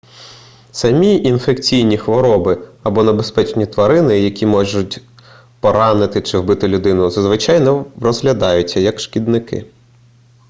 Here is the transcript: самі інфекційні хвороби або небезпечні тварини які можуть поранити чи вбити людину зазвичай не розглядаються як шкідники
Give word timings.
самі 0.71 1.15
інфекційні 1.15 1.97
хвороби 1.97 2.67
або 2.83 3.03
небезпечні 3.03 3.65
тварини 3.65 4.19
які 4.19 4.45
можуть 4.45 5.01
поранити 5.59 6.21
чи 6.21 6.37
вбити 6.37 6.67
людину 6.67 7.09
зазвичай 7.09 7.59
не 7.59 7.85
розглядаються 8.01 8.79
як 8.79 8.99
шкідники 8.99 9.65